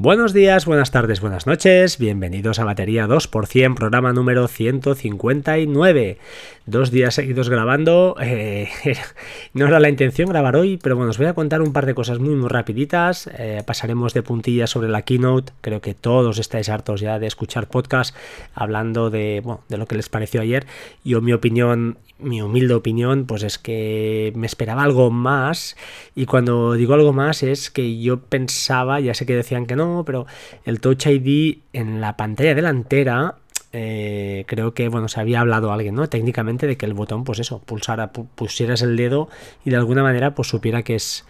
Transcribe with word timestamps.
Buenos 0.00 0.32
días, 0.32 0.64
buenas 0.64 0.92
tardes, 0.92 1.20
buenas 1.20 1.48
noches, 1.48 1.98
bienvenidos 1.98 2.60
a 2.60 2.64
Batería 2.64 3.08
2%, 3.08 3.74
programa 3.74 4.12
número 4.12 4.46
159. 4.46 6.18
Dos 6.66 6.92
días 6.92 7.14
seguidos 7.14 7.48
grabando, 7.48 8.14
eh, 8.20 8.68
no 9.54 9.66
era 9.66 9.80
la 9.80 9.88
intención 9.88 10.28
grabar 10.28 10.54
hoy, 10.54 10.78
pero 10.80 10.94
bueno, 10.94 11.10
os 11.10 11.18
voy 11.18 11.26
a 11.26 11.34
contar 11.34 11.62
un 11.62 11.72
par 11.72 11.84
de 11.84 11.94
cosas 11.94 12.20
muy 12.20 12.36
muy 12.36 12.48
rapiditas, 12.48 13.28
eh, 13.38 13.64
pasaremos 13.66 14.14
de 14.14 14.22
puntillas 14.22 14.70
sobre 14.70 14.88
la 14.88 15.02
keynote, 15.02 15.52
creo 15.62 15.80
que 15.80 15.94
todos 15.94 16.38
estáis 16.38 16.68
hartos 16.68 17.00
ya 17.00 17.18
de 17.18 17.26
escuchar 17.26 17.66
podcast 17.66 18.14
hablando 18.54 19.10
de, 19.10 19.40
bueno, 19.42 19.64
de 19.68 19.78
lo 19.78 19.86
que 19.86 19.96
les 19.96 20.08
pareció 20.08 20.40
ayer, 20.42 20.64
yo 21.02 21.20
mi 21.20 21.32
opinión 21.32 21.98
mi 22.18 22.42
humilde 22.42 22.74
opinión, 22.74 23.26
pues 23.26 23.42
es 23.42 23.58
que 23.58 24.32
me 24.34 24.46
esperaba 24.46 24.82
algo 24.82 25.10
más. 25.10 25.76
Y 26.14 26.26
cuando 26.26 26.72
digo 26.74 26.94
algo 26.94 27.12
más 27.12 27.42
es 27.42 27.70
que 27.70 28.00
yo 28.00 28.20
pensaba, 28.20 29.00
ya 29.00 29.14
sé 29.14 29.24
que 29.24 29.36
decían 29.36 29.66
que 29.66 29.76
no, 29.76 29.87
pero 30.04 30.26
el 30.64 30.80
Touch 30.80 31.06
ID 31.06 31.58
en 31.72 32.00
la 32.00 32.16
pantalla 32.16 32.54
delantera. 32.54 33.36
Eh, 33.72 34.44
creo 34.46 34.72
que 34.72 34.88
bueno 34.88 35.08
se 35.08 35.20
había 35.20 35.40
hablado 35.40 35.70
alguien 35.72 35.94
no 35.94 36.08
técnicamente 36.08 36.66
de 36.66 36.78
que 36.78 36.86
el 36.86 36.94
botón 36.94 37.24
pues 37.24 37.38
eso 37.38 37.60
pulsara 37.60 38.12
pusieras 38.12 38.80
el 38.80 38.96
dedo 38.96 39.28
y 39.62 39.68
de 39.68 39.76
alguna 39.76 40.02
manera 40.02 40.34
pues 40.34 40.48
supiera 40.48 40.82
que 40.82 40.94
es 40.94 41.26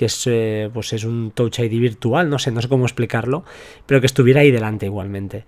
que 0.00 0.06
es, 0.06 0.26
eh, 0.26 0.70
pues 0.72 0.94
es 0.94 1.04
un 1.04 1.30
Touch 1.30 1.58
ID 1.58 1.78
virtual, 1.78 2.30
no 2.30 2.38
sé, 2.38 2.50
no 2.52 2.62
sé 2.62 2.68
cómo 2.68 2.86
explicarlo, 2.86 3.44
pero 3.84 4.00
que 4.00 4.06
estuviera 4.06 4.40
ahí 4.40 4.50
delante 4.50 4.86
igualmente. 4.86 5.44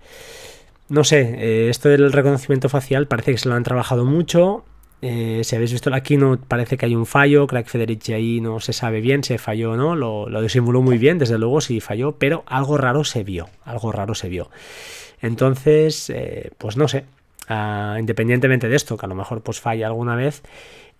No 0.89 1.03
sé, 1.03 1.21
eh, 1.39 1.69
esto 1.69 1.89
del 1.89 2.11
reconocimiento 2.11 2.69
facial 2.69 3.07
parece 3.07 3.31
que 3.31 3.39
se 3.39 3.49
lo 3.49 3.55
han 3.55 3.63
trabajado 3.63 4.05
mucho. 4.05 4.63
Eh, 5.05 5.41
si 5.43 5.57
habéis 5.57 5.73
visto 5.73 5.89
la 5.89 6.01
keynote, 6.01 6.45
parece 6.47 6.77
que 6.77 6.85
hay 6.85 6.95
un 6.95 7.05
fallo. 7.05 7.45
Craig 7.45 7.65
Federici 7.65 8.13
ahí 8.13 8.39
no 8.39 8.61
se 8.61 8.71
sabe 8.71 9.01
bien 9.01 9.21
si 9.21 9.37
falló 9.37 9.71
o 9.71 9.75
no. 9.75 9.97
Lo, 9.97 10.29
lo 10.29 10.41
disimuló 10.41 10.81
muy 10.81 10.97
bien, 10.97 11.17
desde 11.17 11.37
luego, 11.37 11.59
si 11.59 11.81
falló, 11.81 12.13
pero 12.13 12.43
algo 12.47 12.77
raro 12.77 13.03
se 13.03 13.25
vio. 13.25 13.49
Algo 13.65 13.91
raro 13.91 14.15
se 14.15 14.29
vio. 14.29 14.49
Entonces, 15.21 16.09
eh, 16.09 16.51
pues 16.57 16.77
no 16.77 16.87
sé. 16.87 17.03
Ah, 17.49 17.97
independientemente 17.99 18.69
de 18.69 18.77
esto, 18.77 18.95
que 18.95 19.05
a 19.05 19.09
lo 19.09 19.15
mejor 19.15 19.41
pues 19.41 19.59
falla 19.59 19.87
alguna 19.87 20.15
vez, 20.15 20.41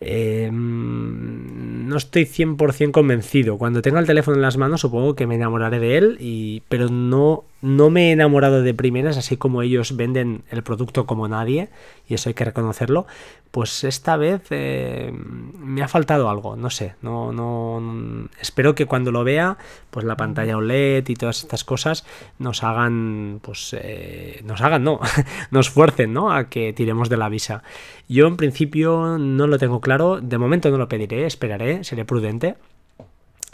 eh, 0.01 0.49
no 0.51 1.95
estoy 1.95 2.25
100% 2.25 2.91
convencido. 2.91 3.57
Cuando 3.57 3.81
tenga 3.81 4.01
el 4.01 4.05
teléfono 4.05 4.35
en 4.35 4.41
las 4.41 4.57
manos, 4.57 4.81
supongo 4.81 5.15
que 5.15 5.27
me 5.27 5.35
enamoraré 5.35 5.79
de 5.79 5.97
él, 5.97 6.17
y, 6.19 6.61
pero 6.67 6.89
no, 6.89 7.45
no 7.63 7.89
me 7.89 8.09
he 8.09 8.11
enamorado 8.11 8.61
de 8.61 8.73
primeras, 8.73 9.15
así 9.15 9.37
como 9.37 9.61
ellos 9.61 9.95
venden 9.95 10.43
el 10.49 10.63
producto 10.63 11.05
como 11.05 11.29
nadie, 11.29 11.69
y 12.09 12.13
eso 12.13 12.29
hay 12.29 12.33
que 12.33 12.43
reconocerlo. 12.43 13.07
Pues 13.51 13.85
esta 13.85 14.17
vez 14.17 14.41
eh, 14.49 15.13
me 15.13 15.81
ha 15.81 15.87
faltado 15.87 16.29
algo, 16.29 16.57
no 16.57 16.69
sé. 16.69 16.95
No, 17.01 17.31
no, 17.31 18.27
espero 18.41 18.75
que 18.75 18.85
cuando 18.85 19.13
lo 19.13 19.23
vea, 19.23 19.57
pues 19.91 20.05
la 20.05 20.17
pantalla 20.17 20.57
OLED 20.57 21.07
y 21.07 21.13
todas 21.13 21.41
estas 21.43 21.63
cosas 21.63 22.05
nos 22.37 22.65
hagan, 22.65 23.39
pues, 23.41 23.73
eh, 23.79 24.41
nos 24.43 24.59
hagan, 24.59 24.83
no, 24.83 24.99
nos 25.51 25.69
fuercen, 25.69 26.11
¿no? 26.11 26.33
A 26.33 26.49
que 26.49 26.73
tiremos 26.73 27.07
de 27.07 27.15
la 27.15 27.29
visa. 27.29 27.63
Yo 28.09 28.27
en 28.27 28.35
principio 28.35 29.17
no 29.17 29.47
lo 29.47 29.57
tengo 29.57 29.79
claro, 29.79 30.19
de 30.19 30.37
momento 30.37 30.69
no 30.69 30.77
lo 30.77 30.89
pediré, 30.89 31.25
esperaré, 31.25 31.85
seré 31.85 32.03
prudente 32.03 32.55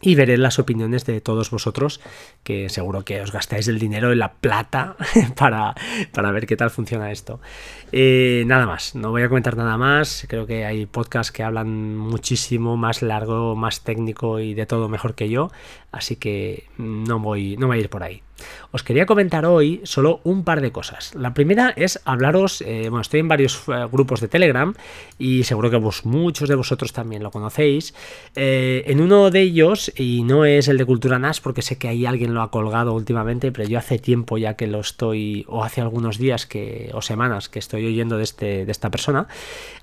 y 0.01 0.15
veré 0.15 0.37
las 0.37 0.59
opiniones 0.59 1.05
de 1.05 1.21
todos 1.21 1.51
vosotros, 1.51 2.01
que 2.43 2.69
seguro 2.69 3.03
que 3.03 3.21
os 3.21 3.31
gastáis 3.31 3.67
el 3.67 3.79
dinero 3.79 4.11
en 4.11 4.19
la 4.19 4.33
plata 4.33 4.95
para, 5.35 5.75
para 6.11 6.31
ver 6.31 6.45
qué 6.47 6.55
tal 6.55 6.69
funciona 6.69 7.11
esto. 7.11 7.39
Eh, 7.91 8.43
nada 8.47 8.65
más, 8.65 8.95
no 8.95 9.11
voy 9.11 9.23
a 9.23 9.29
comentar 9.29 9.57
nada 9.57 9.77
más, 9.77 10.25
creo 10.29 10.45
que 10.45 10.65
hay 10.65 10.85
podcasts 10.85 11.31
que 11.31 11.43
hablan 11.43 11.97
muchísimo 11.97 12.77
más 12.77 13.01
largo, 13.01 13.55
más 13.55 13.83
técnico 13.83 14.39
y 14.39 14.53
de 14.53 14.65
todo 14.65 14.89
mejor 14.89 15.15
que 15.15 15.29
yo, 15.29 15.51
así 15.91 16.15
que 16.15 16.67
no 16.77 17.19
voy, 17.19 17.57
no 17.57 17.67
voy 17.67 17.77
a 17.77 17.81
ir 17.81 17.89
por 17.89 18.03
ahí. 18.03 18.21
Os 18.71 18.83
quería 18.83 19.05
comentar 19.05 19.45
hoy 19.45 19.81
solo 19.83 20.21
un 20.23 20.43
par 20.43 20.61
de 20.61 20.71
cosas. 20.71 21.15
La 21.15 21.33
primera 21.33 21.73
es 21.75 21.99
hablaros, 22.05 22.61
eh, 22.61 22.83
bueno, 22.83 23.01
estoy 23.01 23.19
en 23.19 23.27
varios 23.27 23.63
eh, 23.67 23.87
grupos 23.91 24.21
de 24.21 24.27
Telegram 24.27 24.73
y 25.17 25.43
seguro 25.43 25.69
que 25.69 25.79
muchos 26.03 26.49
de 26.49 26.55
vosotros 26.55 26.93
también 26.93 27.23
lo 27.23 27.31
conocéis. 27.31 27.93
Eh, 28.35 28.83
en 28.87 29.01
uno 29.01 29.31
de 29.31 29.41
ellos, 29.41 29.91
y 29.95 30.23
no 30.23 30.45
es 30.45 30.67
el 30.67 30.77
de 30.77 30.85
Cultura 30.85 31.19
NAS 31.19 31.41
porque 31.41 31.61
sé 31.61 31.77
que 31.77 31.87
ahí 31.87 32.05
alguien 32.05 32.33
lo 32.33 32.41
ha 32.41 32.51
colgado 32.51 32.93
últimamente, 32.93 33.51
pero 33.51 33.67
yo 33.67 33.79
hace 33.79 33.97
tiempo 33.97 34.37
ya 34.37 34.55
que 34.55 34.67
lo 34.67 34.79
estoy, 34.79 35.45
o 35.47 35.63
hace 35.63 35.81
algunos 35.81 36.17
días 36.17 36.45
que, 36.45 36.91
o 36.93 37.01
semanas 37.01 37.49
que 37.49 37.59
estoy 37.59 37.85
oyendo 37.85 38.17
de, 38.17 38.23
este, 38.23 38.65
de 38.65 38.71
esta 38.71 38.89
persona, 38.89 39.27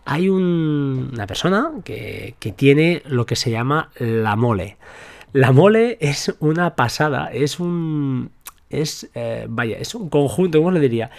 hay 0.05 0.28
una 0.28 1.27
persona 1.27 1.72
que, 1.84 2.34
que 2.39 2.53
tiene 2.53 3.03
lo 3.06 3.27
que 3.27 3.37
se 3.37 3.50
llama 3.50 3.91
la 3.99 4.37
mole. 4.37 4.77
La 5.33 5.53
mole 5.53 5.99
es 6.00 6.34
una 6.41 6.77
pasada, 6.77 7.31
es 7.33 7.61
un, 7.61 8.31
es, 8.77 9.09
eh, 9.15 9.47
vaya, 9.49 9.79
es 9.79 9.95
un 9.95 10.09
conjunto, 10.09 10.59
¿cómo 10.59 10.71
lo 10.71 10.81
diría? 10.81 11.11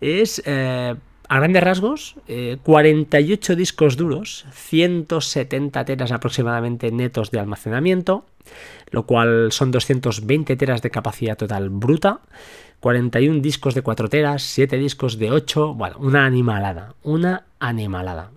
Es, 0.00 0.42
eh, 0.44 0.94
a 1.28 1.38
grandes 1.38 1.62
rasgos, 1.62 2.16
48 2.62 3.52
eh, 3.52 3.56
discos 3.56 3.96
duros, 3.96 4.44
170 4.52 5.84
teras 5.84 6.12
aproximadamente 6.12 6.90
netos 6.90 7.30
de 7.30 7.40
almacenamiento, 7.40 8.26
lo 8.90 9.06
cual 9.06 9.50
son 9.50 9.70
220 9.70 10.56
teras 10.56 10.82
de 10.82 10.90
capacidad 10.90 11.36
total 11.36 11.70
bruta, 11.70 12.20
41 12.80 13.40
discos 13.40 13.74
de 13.74 13.82
4 13.82 14.08
teras, 14.08 14.42
7 14.42 14.76
discos 14.76 15.18
de 15.18 15.30
8, 15.30 15.74
bueno, 15.74 15.96
una 16.00 16.26
animalada, 16.26 16.94
una 17.02 17.46
animalada. 17.60 18.30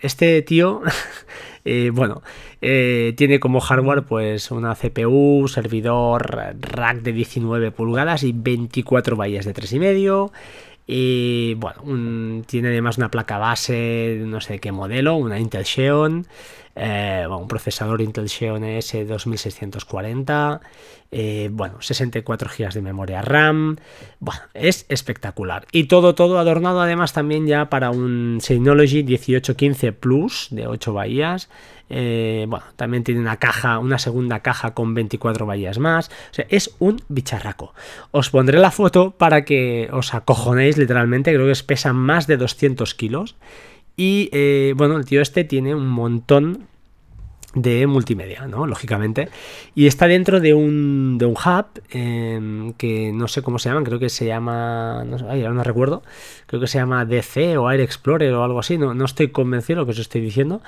este 0.00 0.42
tío 0.42 0.82
Eh, 1.68 1.90
bueno, 1.92 2.22
eh, 2.62 3.12
tiene 3.16 3.40
como 3.40 3.58
hardware 3.58 4.04
pues 4.04 4.52
una 4.52 4.76
CPU, 4.76 5.48
servidor 5.48 6.54
rack 6.60 6.98
de 7.02 7.12
19 7.12 7.72
pulgadas 7.72 8.22
y 8.22 8.32
24 8.32 9.16
bahías 9.16 9.44
de 9.44 9.52
3,5. 9.52 10.30
Y 10.86 11.54
bueno, 11.54 12.44
tiene 12.46 12.68
además 12.68 12.98
una 12.98 13.10
placa 13.10 13.38
base, 13.38 14.22
no 14.24 14.40
sé 14.40 14.60
qué 14.60 14.70
modelo, 14.70 15.16
una 15.16 15.40
Intel 15.40 15.64
Xeon, 15.64 16.28
eh, 16.76 17.26
un 17.28 17.48
procesador 17.48 18.02
Intel 18.02 18.28
Xeon 18.28 18.62
S2640, 18.62 20.60
eh, 21.10 21.48
bueno, 21.50 21.80
64 21.80 22.50
GB 22.50 22.72
de 22.74 22.82
memoria 22.82 23.22
RAM, 23.22 23.76
bueno, 24.20 24.42
es 24.52 24.84
espectacular. 24.90 25.66
Y 25.72 25.84
todo, 25.84 26.14
todo 26.14 26.38
adornado 26.38 26.82
además 26.82 27.14
también 27.14 27.46
ya 27.46 27.70
para 27.70 27.90
un 27.90 28.40
Synology 28.42 29.02
1815 29.04 29.92
Plus 29.92 30.48
de 30.50 30.66
8 30.66 30.92
bahías. 30.92 31.48
Eh, 31.88 32.44
bueno, 32.48 32.66
también 32.74 33.04
tiene 33.04 33.20
una 33.20 33.36
caja, 33.36 33.78
una 33.78 33.98
segunda 33.98 34.40
caja 34.40 34.74
con 34.74 34.92
24 34.92 35.46
bahías 35.46 35.78
más. 35.78 36.10
Es 36.48 36.74
un 36.78 37.00
bicharraco. 37.08 37.72
Os 38.10 38.28
pondré 38.30 38.58
la 38.58 38.70
foto 38.70 39.12
para 39.12 39.44
que 39.44 39.88
os 39.92 40.12
acojonéis 40.12 40.76
literalmente. 40.76 41.32
Creo 41.32 41.46
que 41.46 41.62
pesa 41.64 41.92
más 41.94 42.26
de 42.26 42.36
200 42.36 42.94
kilos. 42.94 43.36
Y 43.96 44.28
eh, 44.32 44.74
bueno, 44.76 44.96
el 44.96 45.04
tío 45.04 45.22
este 45.22 45.44
tiene 45.44 45.74
un 45.74 45.88
montón 45.88 46.66
de 47.56 47.86
multimedia, 47.86 48.46
¿no? 48.46 48.66
Lógicamente. 48.66 49.30
Y 49.74 49.86
está 49.86 50.06
dentro 50.06 50.40
de 50.40 50.52
un, 50.52 51.16
de 51.16 51.24
un 51.24 51.32
hub 51.32 51.66
em, 51.90 52.74
que 52.74 53.12
no 53.14 53.28
sé 53.28 53.40
cómo 53.40 53.58
se 53.58 53.70
llama, 53.70 53.82
creo 53.82 53.98
que 53.98 54.10
se 54.10 54.26
llama, 54.26 55.04
no, 55.04 55.16
ay, 55.30 55.42
ahora 55.42 55.54
no 55.54 55.64
recuerdo, 55.64 56.02
creo 56.46 56.60
que 56.60 56.66
se 56.66 56.78
llama 56.78 57.06
DC 57.06 57.56
o 57.56 57.70
Air 57.70 57.80
Explorer 57.80 58.34
o 58.34 58.44
algo 58.44 58.58
así, 58.58 58.76
no, 58.76 58.92
no 58.92 59.06
estoy 59.06 59.28
convencido 59.28 59.76
de 59.76 59.80
lo 59.80 59.86
que 59.86 59.92
os 59.92 59.98
estoy 59.98 60.20
diciendo. 60.20 60.60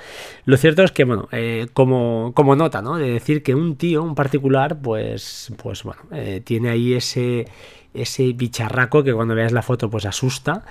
Lo 0.46 0.56
cierto 0.56 0.82
es 0.82 0.90
que, 0.90 1.04
bueno, 1.04 1.28
eh, 1.30 1.66
como, 1.74 2.32
como 2.34 2.56
nota, 2.56 2.80
¿no? 2.80 2.96
De 2.96 3.10
decir 3.10 3.42
que 3.42 3.54
un 3.54 3.76
tío, 3.76 4.02
un 4.02 4.14
particular, 4.14 4.80
pues, 4.80 5.52
pues 5.62 5.82
bueno, 5.82 6.00
eh, 6.12 6.40
tiene 6.42 6.70
ahí 6.70 6.94
ese 6.94 7.46
ese 7.94 8.32
bicharraco 8.34 9.02
que 9.02 9.14
cuando 9.14 9.34
veas 9.34 9.50
la 9.50 9.62
foto 9.62 9.88
pues 9.88 10.04
asusta 10.04 10.64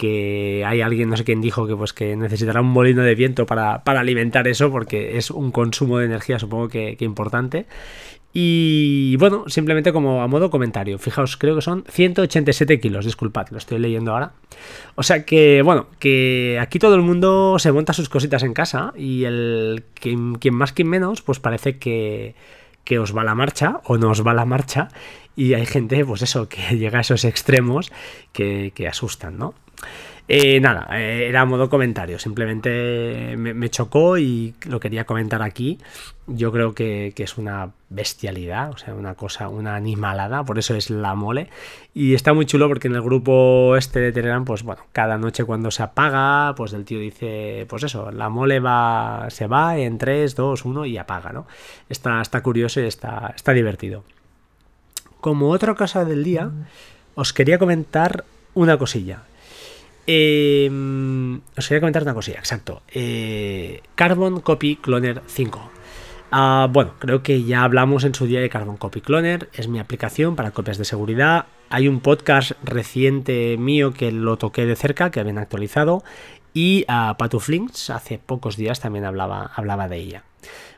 que 0.00 0.64
hay 0.66 0.80
alguien, 0.80 1.10
no 1.10 1.16
sé 1.18 1.24
quién 1.24 1.42
dijo, 1.42 1.66
que 1.66 1.76
pues 1.76 1.92
que 1.92 2.16
necesitará 2.16 2.62
un 2.62 2.68
molino 2.68 3.02
de 3.02 3.14
viento 3.14 3.44
para, 3.44 3.82
alimentar 3.84 4.48
eso, 4.48 4.70
porque 4.70 5.18
es 5.18 5.30
un 5.30 5.50
consumo 5.50 5.98
de 5.98 6.06
energía, 6.06 6.38
supongo 6.38 6.70
que, 6.70 6.96
importante. 7.00 7.66
Y 8.32 9.14
bueno, 9.16 9.44
simplemente 9.48 9.92
como 9.92 10.22
a 10.22 10.26
modo 10.26 10.48
comentario, 10.48 10.98
fijaos, 10.98 11.36
creo 11.36 11.54
que 11.54 11.60
son 11.60 11.84
187 11.86 12.80
kilos, 12.80 13.04
disculpad, 13.04 13.48
lo 13.50 13.58
estoy 13.58 13.78
leyendo 13.78 14.12
ahora. 14.12 14.32
O 14.94 15.02
sea 15.02 15.26
que, 15.26 15.60
bueno, 15.60 15.88
que 15.98 16.56
aquí 16.58 16.78
todo 16.78 16.94
el 16.94 17.02
mundo 17.02 17.58
se 17.58 17.70
monta 17.70 17.92
sus 17.92 18.08
cositas 18.08 18.42
en 18.42 18.54
casa 18.54 18.94
y 18.96 19.24
el 19.24 19.84
quien, 19.92 20.38
más, 20.52 20.72
quien 20.72 20.88
menos, 20.88 21.20
pues 21.20 21.40
parece 21.40 21.76
que, 21.76 22.34
que 22.84 22.98
os 22.98 23.14
va 23.14 23.22
la 23.22 23.34
marcha 23.34 23.82
o 23.84 23.98
no 23.98 24.12
os 24.12 24.26
va 24.26 24.32
la 24.32 24.46
marcha 24.46 24.88
y 25.36 25.52
hay 25.52 25.66
gente, 25.66 26.02
pues 26.06 26.22
eso, 26.22 26.48
que 26.48 26.62
llega 26.78 26.96
a 26.96 27.02
esos 27.02 27.26
extremos 27.26 27.92
que, 28.32 28.72
que 28.74 28.88
asustan, 28.88 29.36
¿no? 29.36 29.52
Eh, 30.32 30.60
nada, 30.60 30.86
eh, 30.92 31.26
era 31.28 31.44
modo 31.44 31.68
comentario, 31.68 32.20
simplemente 32.20 33.34
me, 33.36 33.68
chocó 33.68 34.16
y 34.16 34.54
lo 34.64 34.78
quería 34.78 35.04
comentar 35.04 35.42
aquí. 35.42 35.80
Yo 36.28 36.52
creo 36.52 36.72
que, 36.72 37.12
es 37.16 37.36
una 37.36 37.72
bestialidad, 37.88 38.70
o 38.70 38.76
sea, 38.78 38.94
una 38.94 39.16
cosa, 39.16 39.48
una 39.48 39.74
animalada, 39.74 40.44
por 40.44 40.60
eso 40.60 40.76
es 40.76 40.88
la 40.88 41.16
mole. 41.16 41.48
Y 41.94 42.14
está 42.14 42.32
muy 42.32 42.46
chulo 42.46 42.68
porque 42.68 42.86
en 42.86 42.94
el 42.94 43.02
grupo 43.02 43.74
este 43.76 43.98
de 43.98 44.12
Telegram, 44.12 44.44
pues 44.44 44.62
bueno, 44.62 44.82
cada 44.92 45.18
noche 45.18 45.42
cuando 45.42 45.72
se 45.72 45.82
apaga, 45.82 46.54
pues 46.54 46.74
el 46.74 46.84
tío 46.84 47.00
dice, 47.00 47.66
pues 47.68 47.82
eso, 47.82 48.12
la 48.12 48.28
mole 48.28 48.60
va, 48.60 49.26
se 49.30 49.48
va 49.48 49.78
en 49.78 49.98
3, 49.98 50.36
2, 50.36 50.64
1 50.64 50.86
y 50.86 50.96
apaga, 50.96 51.32
¿no? 51.32 51.48
Está, 51.88 52.22
está 52.22 52.40
curioso 52.40 52.80
y 52.80 52.84
está, 52.84 53.32
está 53.34 53.52
divertido. 53.52 54.04
como 55.20 55.50
otra 55.50 55.74
cosa 55.74 56.04
del 56.04 56.22
día, 56.22 56.52
os 57.16 57.32
quería 57.32 57.58
comentar 57.58 58.24
una 58.54 58.78
cosilla. 58.78 59.24
Em, 60.12 61.38
os 61.56 61.68
quería 61.68 61.78
comentar 61.78 62.02
una 62.02 62.14
cosilla, 62.14 62.40
exacto. 62.40 62.82
Eh, 62.90 63.80
Carbon 63.94 64.40
Copy 64.40 64.74
Cloner 64.74 65.22
5. 65.24 65.70
Ah, 66.32 66.66
bueno, 66.68 66.94
creo 66.98 67.22
que 67.22 67.44
ya 67.44 67.62
hablamos 67.62 68.02
en 68.02 68.12
su 68.12 68.26
día 68.26 68.40
de 68.40 68.48
Carbon 68.48 68.76
Copy 68.76 69.02
Cloner, 69.02 69.48
es 69.52 69.68
mi 69.68 69.78
aplicación 69.78 70.34
para 70.34 70.50
copias 70.50 70.78
de 70.78 70.84
seguridad. 70.84 71.46
Hay 71.68 71.86
un 71.86 72.00
podcast 72.00 72.52
reciente 72.64 73.56
mío 73.56 73.92
que 73.92 74.10
lo 74.10 74.36
toqué 74.36 74.66
de 74.66 74.74
cerca, 74.74 75.12
que 75.12 75.20
habían 75.20 75.38
actualizado, 75.38 76.02
y 76.54 76.84
a 76.88 77.16
Patuflinks 77.18 77.90
hace 77.90 78.18
pocos 78.18 78.56
días 78.56 78.80
también 78.80 79.04
hablaba, 79.04 79.50
hablaba 79.54 79.88
de 79.88 79.96
ella. 79.98 80.24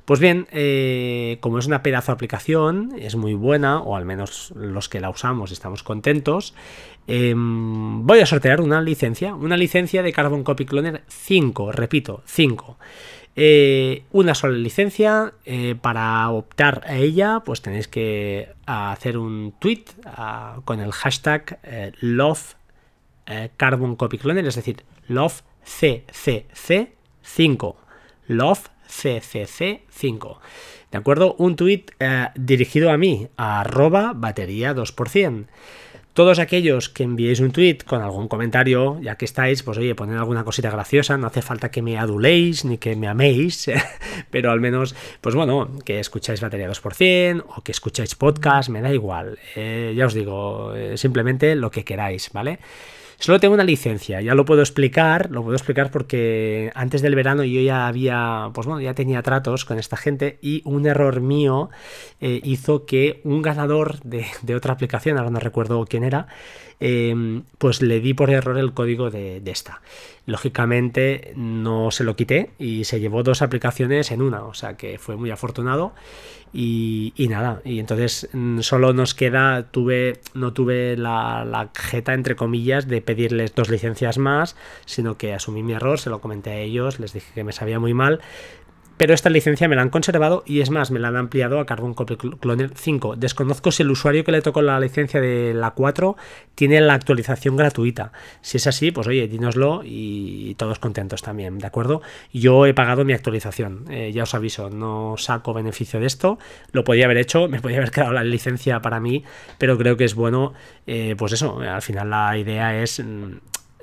Pues 0.04 0.18
bien, 0.18 0.48
eh, 0.50 1.38
como 1.40 1.58
es 1.58 1.66
una 1.66 1.82
pedazo 1.82 2.10
de 2.10 2.14
aplicación, 2.14 2.92
es 2.98 3.14
muy 3.14 3.34
buena, 3.34 3.80
o 3.80 3.94
al 3.94 4.04
menos 4.04 4.52
los 4.56 4.88
que 4.88 5.00
la 5.00 5.10
usamos 5.10 5.52
estamos 5.52 5.84
contentos, 5.84 6.54
em, 7.06 8.04
voy 8.04 8.18
a 8.18 8.26
sortear 8.26 8.60
una 8.60 8.80
licencia, 8.80 9.34
una 9.34 9.56
licencia 9.56 10.02
de 10.02 10.12
Carbon 10.12 10.42
Copy 10.42 10.66
Cloner 10.66 11.04
5, 11.06 11.70
repito, 11.70 12.22
5. 12.26 12.78
Eh, 13.36 14.02
una 14.10 14.34
sola 14.34 14.58
licencia, 14.58 15.34
eh, 15.44 15.76
para 15.80 16.28
optar 16.30 16.82
a 16.86 16.96
ella, 16.96 17.40
pues 17.44 17.62
tenéis 17.62 17.86
que 17.86 18.48
hacer 18.66 19.16
un 19.16 19.54
tweet 19.60 19.84
con 20.64 20.80
el 20.80 20.92
hashtag 20.92 21.58
love 22.00 22.56
carbon 23.56 23.96
copy 23.96 24.18
cloner, 24.18 24.46
es 24.46 24.56
decir, 24.56 24.82
love 25.08 25.42
CCC5. 25.64 27.76
Love 28.28 28.68
CCC5. 28.88 30.38
¿De 30.90 30.98
acuerdo? 30.98 31.34
Un 31.38 31.56
tweet 31.56 31.86
eh, 31.98 32.28
dirigido 32.34 32.90
a 32.90 32.98
mí, 32.98 33.28
arroba 33.36 34.12
batería 34.14 34.74
2%. 34.74 35.46
Todos 36.12 36.38
aquellos 36.38 36.90
que 36.90 37.04
enviéis 37.04 37.40
un 37.40 37.52
tweet 37.52 37.78
con 37.86 38.02
algún 38.02 38.28
comentario, 38.28 39.00
ya 39.00 39.16
que 39.16 39.24
estáis, 39.24 39.62
pues 39.62 39.78
oye, 39.78 39.94
poned 39.94 40.18
alguna 40.18 40.44
cosita 40.44 40.68
graciosa, 40.68 41.16
no 41.16 41.26
hace 41.26 41.40
falta 41.40 41.70
que 41.70 41.80
me 41.80 41.96
aduléis 41.96 42.66
ni 42.66 42.76
que 42.76 42.96
me 42.96 43.08
améis, 43.08 43.70
pero 44.30 44.50
al 44.50 44.60
menos, 44.60 44.94
pues 45.22 45.34
bueno, 45.34 45.70
que 45.86 46.00
escucháis 46.00 46.42
batería 46.42 46.68
2% 46.68 47.44
o 47.48 47.62
que 47.62 47.72
escucháis 47.72 48.14
podcast, 48.14 48.68
me 48.68 48.82
da 48.82 48.92
igual. 48.92 49.38
Eh, 49.56 49.94
ya 49.96 50.04
os 50.04 50.12
digo, 50.12 50.74
eh, 50.74 50.98
simplemente 50.98 51.56
lo 51.56 51.70
que 51.70 51.82
queráis, 51.82 52.28
¿vale? 52.34 52.58
Solo 53.22 53.38
tengo 53.38 53.54
una 53.54 53.62
licencia, 53.62 54.20
ya 54.20 54.34
lo 54.34 54.44
puedo 54.44 54.62
explicar, 54.62 55.30
lo 55.30 55.44
puedo 55.44 55.54
explicar 55.54 55.92
porque 55.92 56.72
antes 56.74 57.02
del 57.02 57.14
verano 57.14 57.44
yo 57.44 57.60
ya 57.60 57.86
había, 57.86 58.50
pues 58.52 58.66
bueno, 58.66 58.80
ya 58.80 58.94
tenía 58.94 59.22
tratos 59.22 59.64
con 59.64 59.78
esta 59.78 59.96
gente 59.96 60.40
y 60.42 60.60
un 60.64 60.86
error 60.86 61.20
mío 61.20 61.70
eh, 62.20 62.40
hizo 62.42 62.84
que 62.84 63.20
un 63.22 63.40
ganador 63.40 64.00
de, 64.02 64.26
otra 64.56 64.72
aplicación, 64.72 65.18
ahora 65.18 65.30
no 65.30 65.38
recuerdo 65.38 65.84
quién 65.86 66.02
era, 66.02 66.26
em, 66.84 67.44
pues 67.58 67.80
le 67.80 68.00
di 68.00 68.12
por 68.12 68.30
error 68.30 68.58
el 68.58 68.72
código 68.72 69.08
de, 69.08 69.40
esta. 69.46 69.80
Lógicamente 70.26 71.32
no 71.36 71.92
se 71.92 72.02
lo 72.02 72.16
quité 72.16 72.50
y 72.58 72.84
se 72.84 72.98
llevó 72.98 73.22
dos 73.22 73.40
aplicaciones 73.40 74.10
en 74.10 74.20
una, 74.20 74.42
o 74.44 74.52
sea 74.54 74.76
que 74.76 74.98
fue 74.98 75.16
muy 75.16 75.30
afortunado 75.30 75.94
y, 76.52 77.12
nada, 77.30 77.62
y 77.64 77.78
entonces 77.78 78.28
mm, 78.32 78.60
solo 78.60 78.92
nos 78.92 79.14
queda, 79.14 79.70
tuve, 79.70 80.20
no 80.34 80.52
tuve 80.52 80.96
la, 80.96 81.44
la 81.44 81.70
jeta, 81.72 82.14
entre 82.14 82.34
comillas, 82.34 82.88
de 82.88 83.00
pedirles 83.00 83.54
dos 83.54 83.70
licencias 83.70 84.18
más, 84.18 84.56
sino 84.84 85.16
que 85.16 85.34
asumí 85.34 85.62
mi 85.62 85.74
error, 85.74 86.00
se 86.00 86.10
lo 86.10 86.20
comenté 86.20 86.50
a 86.50 86.58
ellos, 86.58 86.98
les 86.98 87.12
dije 87.12 87.32
que 87.32 87.44
me 87.44 87.52
sabía 87.52 87.78
muy 87.78 87.94
mal, 87.94 88.20
pero 89.02 89.14
esta 89.14 89.30
licencia 89.30 89.66
me 89.66 89.74
la 89.74 89.82
han 89.82 89.90
conservado 89.90 90.44
y 90.46 90.60
es 90.60 90.70
más, 90.70 90.92
me 90.92 91.00
la 91.00 91.08
han 91.08 91.16
ampliado 91.16 91.58
a 91.58 91.66
Carbon 91.66 91.92
Copy 91.92 92.14
Cloner 92.14 92.70
5. 92.72 93.16
Desconozco 93.16 93.72
si 93.72 93.82
el 93.82 93.90
usuario 93.90 94.22
que 94.22 94.30
le 94.30 94.42
tocó 94.42 94.62
la 94.62 94.78
licencia 94.78 95.20
de 95.20 95.54
la 95.54 95.72
4 95.72 96.16
tiene 96.54 96.80
la 96.80 96.94
actualización 96.94 97.56
gratuita. 97.56 98.12
Si 98.42 98.58
es 98.58 98.68
así, 98.68 98.92
pues 98.92 99.08
oye, 99.08 99.26
dínoslo 99.26 99.82
y 99.84 100.54
todos 100.54 100.78
contentos 100.78 101.20
también, 101.20 101.58
¿de 101.58 101.66
acuerdo? 101.66 102.00
Yo 102.32 102.64
he 102.64 102.74
pagado 102.74 103.04
mi 103.04 103.12
actualización, 103.12 103.86
eh, 103.90 104.12
ya 104.12 104.22
os 104.22 104.36
aviso, 104.36 104.70
no 104.70 105.16
saco 105.18 105.52
beneficio 105.52 105.98
de 105.98 106.06
esto, 106.06 106.38
lo 106.70 106.84
podía 106.84 107.06
haber 107.06 107.16
hecho, 107.16 107.48
me 107.48 107.60
podía 107.60 107.78
haber 107.78 107.90
quedado 107.90 108.12
la 108.12 108.22
licencia 108.22 108.82
para 108.82 109.00
mí, 109.00 109.24
pero 109.58 109.76
creo 109.76 109.96
que 109.96 110.04
es 110.04 110.14
bueno, 110.14 110.54
eh, 110.86 111.16
pues 111.18 111.32
eso, 111.32 111.58
al 111.58 111.82
final 111.82 112.08
la 112.08 112.38
idea 112.38 112.80
es 112.80 113.00
mm, 113.00 113.32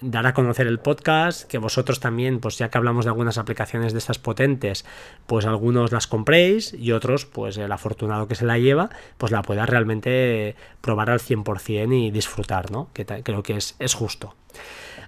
dar 0.01 0.27
a 0.27 0.33
conocer 0.33 0.67
el 0.67 0.79
podcast, 0.79 1.43
que 1.43 1.57
vosotros 1.57 1.99
también, 1.99 2.39
pues 2.39 2.57
ya 2.57 2.69
que 2.69 2.77
hablamos 2.77 3.05
de 3.05 3.09
algunas 3.09 3.37
aplicaciones 3.37 3.93
de 3.93 3.99
estas 3.99 4.19
potentes, 4.19 4.85
pues 5.27 5.45
algunos 5.45 5.91
las 5.91 6.07
compréis 6.07 6.73
y 6.73 6.91
otros, 6.91 7.25
pues 7.25 7.57
el 7.57 7.71
afortunado 7.71 8.27
que 8.27 8.35
se 8.35 8.45
la 8.45 8.57
lleva, 8.57 8.89
pues 9.17 9.31
la 9.31 9.41
pueda 9.41 9.65
realmente 9.65 10.55
probar 10.81 11.09
al 11.09 11.19
100% 11.19 12.07
y 12.07 12.11
disfrutar, 12.11 12.71
¿no? 12.71 12.89
Que 12.93 13.05
creo 13.05 13.43
que 13.43 13.57
es, 13.57 13.75
es 13.79 13.93
justo. 13.93 14.35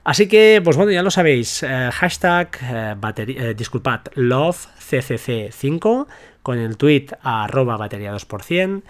Así 0.03 0.27
que, 0.27 0.61
pues 0.63 0.77
bueno, 0.77 0.91
ya 0.91 1.03
lo 1.03 1.11
sabéis, 1.11 1.61
eh, 1.61 1.89
hashtag, 1.93 2.57
eh, 2.63 2.95
eh, 3.17 3.53
disculpad, 3.55 4.01
lovecc5 4.15 6.07
con 6.41 6.57
el 6.57 6.75
tweet 6.77 7.05
arroba 7.21 7.77
batería 7.77 8.11
2%. 8.11 8.81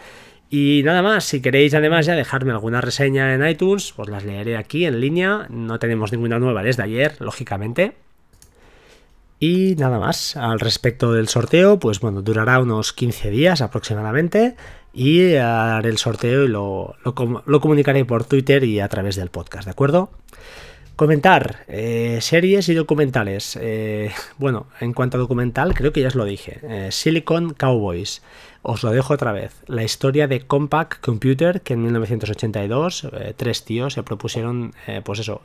Y 0.53 0.81
nada 0.83 1.01
más, 1.01 1.23
si 1.23 1.41
queréis 1.41 1.73
además 1.73 2.05
ya 2.05 2.13
dejarme 2.13 2.51
alguna 2.51 2.81
reseña 2.81 3.33
en 3.33 3.47
iTunes, 3.47 3.93
pues 3.95 4.09
las 4.09 4.25
leeré 4.25 4.57
aquí 4.57 4.85
en 4.85 4.99
línea. 4.99 5.47
No 5.49 5.79
tenemos 5.79 6.11
ninguna 6.11 6.39
nueva 6.39 6.61
desde 6.61 6.83
ayer, 6.83 7.15
lógicamente. 7.21 7.93
Y 9.39 9.75
nada 9.77 9.97
más, 9.97 10.35
al 10.35 10.59
respecto 10.59 11.13
del 11.13 11.29
sorteo, 11.29 11.79
pues 11.79 12.01
bueno, 12.01 12.21
durará 12.21 12.59
unos 12.59 12.91
15 12.91 13.29
días 13.29 13.61
aproximadamente 13.61 14.57
y 14.93 15.35
haré 15.35 15.87
el 15.87 15.97
sorteo 15.97 16.43
y 16.43 16.49
lo, 16.49 16.95
lo, 17.05 17.61
comunicaré 17.61 18.03
por 18.03 18.25
Twitter 18.25 18.65
y 18.65 18.81
a 18.81 18.89
través 18.89 19.15
del 19.15 19.29
podcast, 19.29 19.63
¿de 19.63 19.71
acuerdo? 19.71 20.11
Comentar, 20.95 21.65
eh, 21.67 22.19
series 22.21 22.69
y 22.69 22.75
documentales. 22.75 23.57
Eh, 23.59 24.11
bueno, 24.37 24.67
en 24.79 24.93
cuanto 24.93 25.17
a 25.17 25.19
documental, 25.19 25.73
creo 25.73 25.91
que 25.91 26.01
ya 26.01 26.09
os 26.09 26.15
lo 26.15 26.25
dije. 26.25 26.59
Eh, 26.63 26.89
Silicon 26.91 27.55
Cowboys. 27.55 28.21
Os 28.61 28.83
lo 28.83 28.91
dejo 28.91 29.15
otra 29.15 29.31
vez. 29.31 29.55
La 29.65 29.83
historia 29.83 30.27
de 30.27 30.41
Compaq 30.41 30.99
Computer, 30.99 31.61
que 31.61 31.73
en 31.73 31.81
1982 31.81 33.05
eh, 33.05 33.33
tres 33.35 33.65
tíos 33.65 33.93
se 33.93 34.03
propusieron, 34.03 34.75
pues 35.03 35.17
eso, 35.17 35.41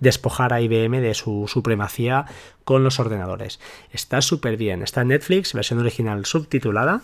despojar 0.00 0.52
a 0.52 0.60
IBM 0.60 1.00
de 1.00 1.14
su 1.14 1.48
supremacía 1.48 2.26
con 2.64 2.84
los 2.84 3.00
ordenadores. 3.00 3.60
Está 3.90 4.20
súper 4.20 4.58
bien. 4.58 4.82
Está 4.82 5.00
en 5.00 5.08
Netflix, 5.08 5.54
versión 5.54 5.78
original 5.78 6.26
subtitulada. 6.26 7.00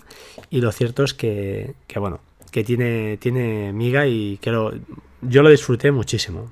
Y 0.51 0.61
lo 0.61 0.73
cierto 0.73 1.05
es 1.05 1.15
que, 1.15 1.73
que 1.87 1.99
bueno, 1.99 2.21
que 2.51 2.63
tiene, 2.63 3.17
tiene 3.17 3.73
miga 3.73 4.07
y 4.07 4.39
quiero, 4.43 4.75
yo 5.23 5.43
lo 5.43 5.49
disfruté 5.49 5.91
muchísimo. 5.91 6.51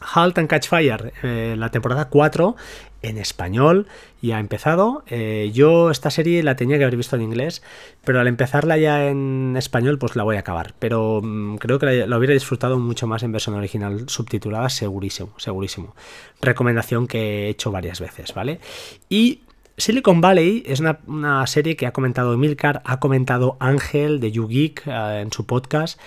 Halt 0.00 0.38
and 0.38 0.48
Catch 0.48 0.68
Fire, 0.68 1.12
eh, 1.22 1.54
la 1.58 1.70
temporada 1.70 2.08
4 2.08 2.56
en 3.02 3.18
español 3.18 3.86
y 4.20 4.32
ha 4.32 4.40
empezado. 4.40 5.04
Eh, 5.06 5.50
yo 5.52 5.90
esta 5.90 6.10
serie 6.10 6.42
la 6.42 6.56
tenía 6.56 6.78
que 6.78 6.84
haber 6.84 6.96
visto 6.96 7.16
en 7.16 7.22
inglés, 7.22 7.62
pero 8.04 8.20
al 8.20 8.26
empezarla 8.26 8.76
ya 8.76 9.08
en 9.08 9.54
español 9.56 9.98
pues 9.98 10.16
la 10.16 10.24
voy 10.24 10.36
a 10.36 10.40
acabar. 10.40 10.74
Pero 10.78 11.20
mm, 11.22 11.56
creo 11.56 11.78
que 11.78 12.06
la, 12.06 12.18
hubiera 12.18 12.34
disfrutado 12.34 12.78
mucho 12.78 13.06
más 13.06 13.22
en 13.22 13.32
versión 13.32 13.54
original 13.54 14.08
subtitulada, 14.08 14.68
segurísimo, 14.68 15.32
segurísimo. 15.36 15.94
Recomendación 16.40 17.06
que 17.06 17.46
he 17.46 17.48
hecho 17.48 17.70
varias 17.70 18.00
veces, 18.00 18.34
¿vale? 18.34 18.60
Y 19.08 19.40
Silicon 19.76 20.20
Valley 20.20 20.64
es 20.66 20.80
una, 20.80 21.46
serie 21.46 21.76
que 21.76 21.86
ha 21.86 21.92
comentado 21.92 22.36
Milcar, 22.36 22.82
ha 22.84 22.98
comentado 22.98 23.56
Ángel 23.60 24.18
de 24.18 24.32
YouGeek 24.32 24.82
eh, 24.86 25.20
en 25.22 25.32
su 25.32 25.46
podcast 25.46 26.00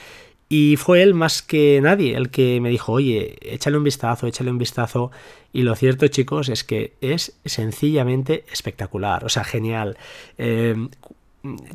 y 0.54 0.76
fue 0.76 1.02
él 1.02 1.14
más 1.14 1.42
que 1.42 1.80
nadie 1.82 2.14
el 2.14 2.30
que 2.30 2.60
me 2.60 2.70
dijo, 2.70 2.92
oye, 2.92 3.38
échale 3.42 3.78
un 3.78 3.86
vistazo, 3.86 4.28
échale 4.28 4.52
un 4.52 4.58
vistazo. 4.58 5.10
Y 5.54 5.62
lo 5.62 5.74
cierto, 5.78 6.10
chicos, 6.10 6.50
es 6.50 6.66
que 6.66 6.92
es 7.00 7.38
sencillamente 7.46 8.44
espectacular, 8.52 9.24
o 9.24 9.30
sea, 9.30 9.46
genial. 9.46 9.98
Eh, 10.38 10.76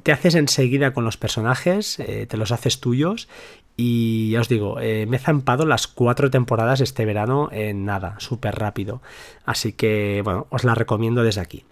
te 0.02 0.12
haces 0.12 0.34
enseguida 0.34 0.92
con 0.92 1.06
los 1.06 1.16
personajes, 1.16 1.98
eh, 2.00 2.26
te 2.28 2.36
los 2.36 2.52
haces 2.52 2.78
tuyos 2.78 3.28
y 3.76 4.30
ya 4.30 4.40
os 4.40 4.48
digo, 4.48 4.80
eh, 4.80 5.04
me 5.06 5.18
he 5.18 5.20
zampado 5.20 5.66
las 5.66 5.86
cuatro 5.86 6.30
temporadas 6.30 6.80
este 6.80 7.04
verano 7.04 7.50
en 7.52 7.84
nada, 7.84 8.14
súper 8.18 8.54
rápido. 8.54 9.02
Así 9.44 9.72
que, 9.74 10.22
bueno, 10.24 10.46
os 10.48 10.64
la 10.64 10.74
recomiendo 10.74 11.22
desde 11.22 11.42
aquí. 11.42 11.64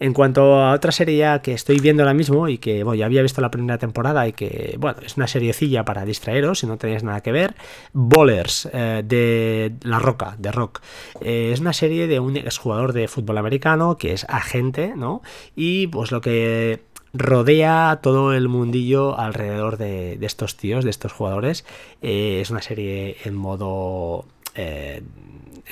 En 0.00 0.12
cuanto 0.12 0.56
a 0.56 0.72
otra 0.72 0.90
serie 0.90 1.16
ya 1.16 1.40
que 1.42 1.52
estoy 1.52 1.78
viendo 1.78 2.02
ahora 2.02 2.12
mismo 2.12 2.48
y 2.48 2.58
que, 2.58 2.82
bueno, 2.82 2.96
ya 2.96 3.06
había 3.06 3.22
visto 3.22 3.40
la 3.40 3.52
primera 3.52 3.78
temporada 3.78 4.26
y 4.26 4.32
que, 4.32 4.76
bueno, 4.80 4.98
es 5.04 5.16
una 5.16 5.28
seriecilla 5.28 5.84
para 5.84 6.04
distraeros 6.04 6.58
si 6.58 6.66
no 6.66 6.76
tenéis 6.76 7.04
nada 7.04 7.20
que 7.20 7.30
ver, 7.30 7.54
Bowlers 7.92 8.68
eh, 8.72 9.02
de 9.04 9.74
La 9.82 10.00
Roca, 10.00 10.34
de 10.38 10.50
Rock. 10.50 10.82
Eh, 11.20 11.50
es 11.52 11.60
una 11.60 11.72
serie 11.72 12.08
de 12.08 12.18
un 12.18 12.36
exjugador 12.36 12.92
de 12.92 13.06
fútbol 13.06 13.38
americano 13.38 13.96
que 13.96 14.12
es 14.12 14.26
agente, 14.28 14.94
¿no? 14.96 15.22
Y 15.54 15.86
pues 15.86 16.10
lo 16.10 16.20
que 16.20 16.82
rodea 17.14 18.00
todo 18.02 18.34
el 18.34 18.48
mundillo 18.48 19.18
alrededor 19.18 19.78
de, 19.78 20.18
estos 20.20 20.56
tíos, 20.56 20.84
de 20.84 20.90
estos 20.90 21.12
jugadores. 21.12 21.64
Eh, 22.02 22.40
es 22.42 22.50
una 22.50 22.62
serie 22.62 23.16
en 23.24 23.34
modo... 23.34 24.26
Eh, 24.54 25.02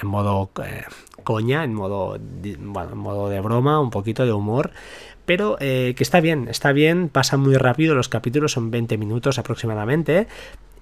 en 0.01 0.09
modo 0.09 0.51
coña, 1.23 1.65
en 1.65 1.75
modo, 1.75 2.19
bueno, 2.61 2.93
en 2.93 2.99
modo 2.99 3.29
de 3.29 3.41
broma, 3.43 3.79
un 3.79 3.91
poquito 3.91 4.25
de 4.25 4.33
humor, 4.33 4.71
pero 5.27 5.59
que 5.59 5.95
está 5.99 6.21
bien, 6.21 6.49
está 6.49 6.73
bien, 6.73 7.11
pasa 7.11 7.37
muy 7.37 7.57
rápido, 7.57 7.95
los 7.95 8.09
capítulos 8.09 8.53
son 8.53 8.71
20 8.71 8.97
minutos 8.97 9.39
aproximadamente, 9.39 10.29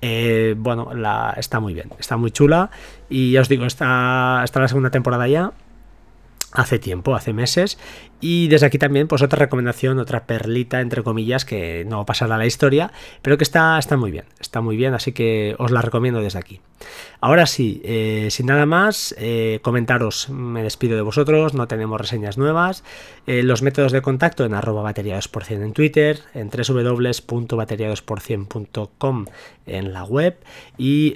eh, 0.03 0.55
bueno, 0.57 0.91
está 1.37 1.61
muy 1.61 1.75
bien, 1.75 1.91
está 1.99 2.17
muy 2.17 2.31
chula. 2.31 2.71
Y 3.09 3.33
ya 3.33 3.41
os 3.43 3.49
digo, 3.49 3.67
está, 3.67 4.43
está 4.45 4.61
la 4.61 4.69
segunda 4.69 4.91
temporada 4.91 5.29
ya 5.29 5.53
hace 6.53 6.79
tiempo, 6.79 7.15
hace 7.15 7.33
meses. 7.33 7.79
Y 8.21 8.49
desde 8.49 8.67
aquí 8.67 8.79
también, 8.79 9.09
pues 9.09 9.23
otra 9.23 9.39
recomendación, 9.39 9.99
otra 9.99 10.27
perlita, 10.27 10.83
entre 10.83 11.03
comillas, 11.03 11.47
que 11.47 11.87
no 11.87 12.05
pasará 12.05 12.35
a 12.35 12.39
la 12.39 12.47
historia, 12.47 12.93
pero 13.23 13.39
que 13.39 13.45
está, 13.45 13.79
está 13.79 13.97
muy 13.97 14.11
bien, 14.11 14.27
está 14.41 14.61
muy 14.61 14.77
bien, 14.77 14.93
así 14.93 15.13
que 15.13 15.55
os 15.59 15.71
la 15.71 15.81
recomiendo 15.81 16.21
desde 16.21 16.39
aquí. 16.39 16.61
Ahora 17.21 17.47
sí, 17.47 17.81
eh, 17.85 18.29
sin 18.31 18.47
nada 18.47 18.65
más, 18.67 19.15
eh, 19.19 19.61
comentaros, 19.63 20.29
me 20.29 20.63
despido 20.63 20.97
de 20.97 21.03
vosotros, 21.03 21.55
no 21.55 21.67
tenemos 21.67 21.99
reseñas 22.01 22.37
nuevas. 22.37 22.85
Eh, 23.27 23.43
los 23.43 23.63
métodos 23.63 23.93
de 23.93 24.03
contacto 24.03 24.45
en 24.45 24.53
arroba 24.53 24.83
batería 24.83 25.19
2% 25.19 25.63
en 25.63 25.73
Twitter, 25.73 26.21
en 26.35 26.51
www.bateria2%.com 26.51 29.25
en 29.67 29.93
la 29.93 30.05
web 30.05 30.37
y 30.77 31.15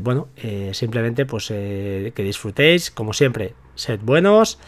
bueno, 0.00 0.28
simplemente 0.72 1.24
pues 1.24 1.46
que 1.48 2.12
disfrutéis, 2.16 2.90
como 2.90 3.12
siempre, 3.12 3.54
sed 3.82 4.00
buenos. 4.02 4.58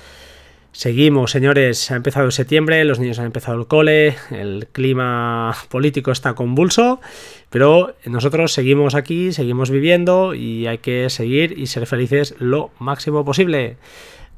Seguimos, 0.72 1.30
señores, 1.30 1.88
ha 1.92 1.96
empezado 1.96 2.32
septiembre, 2.32 2.84
los 2.84 2.98
niños 2.98 3.20
han 3.20 3.26
empezado 3.26 3.56
el 3.56 3.68
cole, 3.68 4.16
el 4.32 4.66
clima 4.72 5.54
político 5.68 6.10
está 6.10 6.34
convulso, 6.34 7.00
pero 7.48 7.94
nosotros 8.04 8.52
seguimos 8.52 8.96
aquí, 8.96 9.32
seguimos 9.32 9.70
viviendo 9.70 10.34
y 10.34 10.66
hay 10.66 10.78
que 10.78 11.08
seguir 11.10 11.56
y 11.56 11.68
ser 11.68 11.86
felices 11.86 12.34
lo 12.40 12.72
máximo 12.80 13.24
posible. 13.24 13.76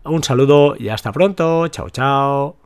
Un 0.05 0.23
saludo 0.23 0.77
y 0.79 0.91
hasta 0.91 1.11
pronto, 1.11 1.69
chao 1.69 1.89
chao. 1.89 2.66